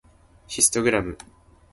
[0.47, 1.15] ヒストグラム